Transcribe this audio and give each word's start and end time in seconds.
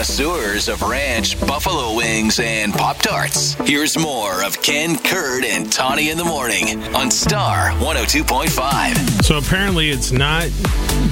connoisseurs 0.00 0.70
of 0.70 0.80
ranch, 0.80 1.38
buffalo 1.46 1.94
wings, 1.94 2.40
and 2.40 2.72
Pop 2.72 2.96
Tarts. 2.96 3.52
Here's 3.66 3.98
more 3.98 4.42
of 4.42 4.62
Ken, 4.62 4.96
Kurt, 4.96 5.44
and 5.44 5.70
Tawny 5.70 6.08
in 6.08 6.16
the 6.16 6.24
morning 6.24 6.82
on 6.94 7.10
Star 7.10 7.68
102.5. 7.72 9.22
So 9.22 9.36
apparently 9.36 9.90
it's 9.90 10.10
not 10.10 10.48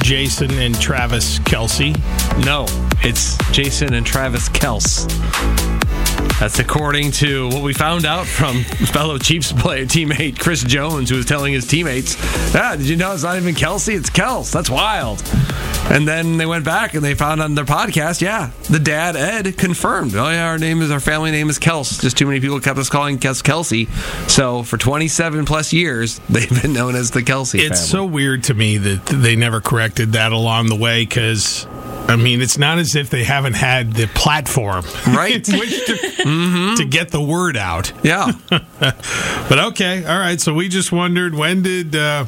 Jason 0.03 0.51
and 0.53 0.74
Travis 0.80 1.38
Kelce. 1.40 1.95
No, 2.46 2.64
it's 3.03 3.37
Jason 3.53 3.93
and 3.93 4.06
Travis 4.06 4.48
Kels. 4.48 5.07
That's 6.41 6.59
according 6.61 7.11
to 7.12 7.48
what 7.48 7.62
we 7.62 7.75
found 7.75 8.05
out 8.05 8.27
from 8.27 8.62
fellow 8.93 9.18
Chiefs 9.18 9.53
player 9.53 9.85
teammate 9.87 10.39
Chris 10.39 10.62
Jones, 10.62 11.11
who 11.11 11.17
was 11.17 11.27
telling 11.27 11.53
his 11.53 11.67
teammates, 11.67 12.17
"Ah, 12.55 12.77
did 12.77 12.87
you 12.89 12.96
know 12.96 13.12
it's 13.12 13.25
not 13.25 13.37
even 13.37 13.55
Kelce? 13.55 13.96
It's 13.96 14.11
Kels. 14.11 14.53
That's 14.53 14.71
wild." 14.71 15.23
And 15.91 16.07
then 16.07 16.36
they 16.36 16.46
went 16.46 16.64
back 16.64 16.95
and 16.95 17.03
they 17.03 17.14
found 17.14 17.41
on 17.41 17.54
their 17.54 17.64
podcast, 17.64 18.21
yeah, 18.21 18.50
the 18.68 18.79
dad 18.79 19.17
Ed 19.17 19.57
confirmed. 19.57 20.14
Oh 20.14 20.29
yeah, 20.29 20.46
our 20.46 20.59
name 20.59 20.82
is 20.82 20.90
our 20.90 21.00
family 21.00 21.31
name 21.31 21.49
is 21.49 21.59
Kels. 21.59 22.00
Just 22.00 22.18
too 22.18 22.26
many 22.26 22.40
people 22.40 22.61
kept 22.61 22.79
us 22.79 22.89
calling 22.89 23.18
Kes 23.18 23.43
Kelce. 23.43 23.89
So 24.31 24.62
for 24.62 24.76
27 24.76 25.45
plus 25.45 25.73
years, 25.73 26.18
they've 26.29 26.62
been 26.62 26.73
known 26.73 26.95
as 26.95 27.11
the 27.11 27.23
Kelce. 27.23 27.59
It's 27.59 27.85
so 27.85 28.04
weird 28.04 28.45
to 28.45 28.54
me 28.54 28.76
that 28.76 29.07
they 29.07 29.35
never 29.35 29.61
corrected 29.61 30.12
that 30.12 30.32
along 30.32 30.67
the 30.67 30.76
way 30.76 31.04
because. 31.04 31.67
I 32.08 32.17
mean, 32.17 32.41
it's 32.41 32.56
not 32.58 32.78
as 32.78 32.97
if 32.97 33.11
they 33.11 33.22
haven't 33.22 33.53
had 33.55 33.92
the 33.92 34.06
platform, 34.08 34.83
Right. 35.06 35.47
in 35.48 35.58
which 35.58 35.86
to, 35.86 36.75
to 36.78 36.84
get 36.89 37.11
the 37.11 37.20
word 37.20 37.56
out. 37.56 37.92
yeah. 38.03 38.33
But 39.48 39.58
okay, 39.58 40.05
all 40.05 40.19
right. 40.19 40.41
So 40.41 40.53
we 40.55 40.69
just 40.69 40.91
wondered 40.92 41.34
when 41.34 41.62
did 41.62 41.94
uh, 41.97 42.25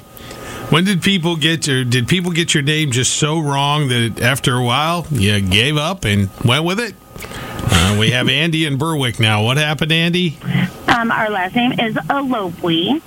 when 0.70 0.84
did 0.84 1.02
people 1.02 1.36
get 1.36 1.66
your 1.66 1.84
did 1.84 2.08
people 2.08 2.30
get 2.32 2.54
your 2.54 2.62
name 2.62 2.90
just 2.92 3.14
so 3.16 3.38
wrong 3.40 3.88
that 3.88 4.20
after 4.22 4.54
a 4.54 4.64
while 4.64 5.06
you 5.10 5.40
gave 5.40 5.76
up 5.76 6.04
and 6.04 6.30
went 6.44 6.64
with 6.64 6.80
it? 6.80 6.94
Uh, 7.72 7.96
we 7.98 8.10
have 8.12 8.28
Andy 8.42 8.64
in 8.64 8.78
Berwick 8.78 9.18
now. 9.20 9.42
What 9.44 9.56
happened, 9.58 9.92
Andy? 9.92 10.38
Um, 10.88 11.10
our 11.12 11.28
last 11.30 11.54
name 11.54 11.72
is 11.72 11.94
Alopwe, 11.94 13.00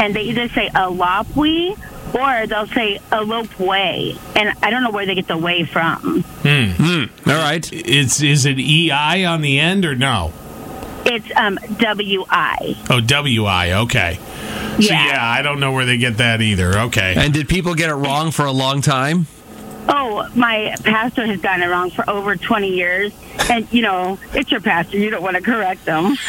and 0.00 0.14
they 0.14 0.22
either 0.22 0.48
say 0.48 0.68
Alopwe 0.70 1.76
or 2.12 2.46
they'll 2.46 2.66
say 2.68 3.00
elope 3.12 3.58
way, 3.58 4.16
and 4.36 4.52
I 4.62 4.70
don't 4.70 4.82
know 4.82 4.90
where 4.90 5.06
they 5.06 5.14
get 5.14 5.26
the 5.28 5.36
way 5.38 5.64
from. 5.64 6.24
All 6.44 7.32
right. 7.32 7.68
It's 7.72 8.20
is 8.22 8.44
it 8.46 8.58
E 8.58 8.90
I 8.90 9.24
on 9.24 9.40
the 9.40 9.58
end 9.58 9.84
or 9.84 9.94
no? 9.94 10.32
It's 11.06 11.26
um, 11.36 11.58
W 11.78 12.24
I. 12.30 12.76
Oh, 12.90 13.00
W 13.00 13.44
I. 13.44 13.72
Okay. 13.82 14.18
Yeah. 14.20 14.76
So 14.80 14.80
Yeah. 14.94 15.06
yeah, 15.08 15.28
I 15.30 15.42
don't 15.42 15.60
know 15.60 15.72
where 15.72 15.84
they 15.86 15.98
get 15.98 16.16
that 16.18 16.40
either. 16.40 16.78
Okay. 16.78 17.14
And 17.16 17.32
did 17.34 17.48
people 17.48 17.74
get 17.74 17.90
it 17.90 17.94
wrong 17.94 18.30
for 18.30 18.44
a 18.46 18.52
long 18.52 18.80
time? 18.80 19.26
Oh, 19.86 20.26
my 20.34 20.74
pastor 20.82 21.26
has 21.26 21.40
gotten 21.42 21.62
it 21.62 21.66
wrong 21.66 21.90
for 21.90 22.08
over 22.08 22.36
20 22.36 22.68
years. 22.68 23.12
And, 23.50 23.70
you 23.70 23.82
know, 23.82 24.18
it's 24.32 24.50
your 24.50 24.62
pastor. 24.62 24.96
You 24.96 25.10
don't 25.10 25.22
want 25.22 25.36
to 25.36 25.42
correct 25.42 25.84
them. 25.84 26.16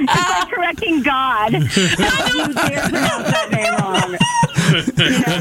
it's 0.00 0.28
like 0.30 0.48
correcting 0.50 1.02
God. 1.02 1.52
you 1.54 1.58
dare 2.54 2.82
pronounce 2.82 2.92
that 2.92 3.47
name 3.47 3.47
wrong. 3.47 3.47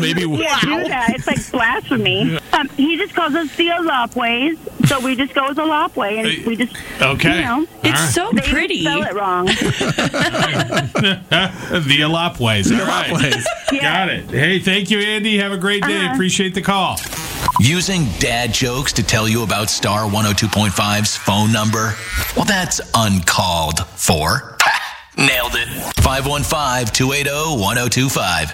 Well, 0.01 0.13
maybe. 0.13 0.21
You 0.21 0.37
can't 0.37 0.61
do 0.83 0.87
that. 0.89 1.09
It's 1.15 1.27
like 1.27 1.51
blasphemy. 1.51 2.39
Um, 2.57 2.67
he 2.69 2.97
just 2.97 3.13
calls 3.13 3.35
us 3.35 3.55
the 3.55 3.67
Alopways, 3.69 4.57
so 4.87 4.99
we 4.99 5.15
just 5.15 5.35
go 5.35 5.47
with 5.47 5.57
Alopway, 5.57 6.37
and 6.37 6.43
we 6.47 6.55
just, 6.55 6.75
Okay. 6.99 7.35
you 7.35 7.45
know, 7.45 7.67
It's 7.83 8.17
All 8.17 8.31
so 8.31 8.31
they 8.31 8.39
even 8.41 8.49
pretty. 8.51 8.81
spell 8.81 9.03
it 9.03 9.13
wrong. 9.13 9.45
The 11.87 12.01
Alopways. 12.01 12.71
All 12.71 12.85
right. 12.87 13.43
Yeah. 13.71 13.81
Got 13.81 14.09
it. 14.09 14.29
Hey, 14.31 14.57
thank 14.59 14.89
you, 14.89 14.99
Andy. 14.99 15.37
Have 15.37 15.51
a 15.51 15.57
great 15.57 15.83
day. 15.83 16.05
Uh-huh. 16.05 16.13
Appreciate 16.13 16.55
the 16.55 16.61
call. 16.63 16.97
Using 17.59 18.05
dad 18.19 18.53
jokes 18.53 18.91
to 18.93 19.03
tell 19.03 19.27
you 19.27 19.43
about 19.43 19.69
Star 19.69 20.09
102.5's 20.09 21.15
phone 21.15 21.51
number? 21.51 21.93
Well, 22.35 22.45
that's 22.45 22.81
uncalled 22.95 23.85
for. 23.87 24.57
Nailed 25.15 25.55
it. 25.55 25.67
515 26.01 26.93
280 26.93 27.59
1025. 27.61 28.51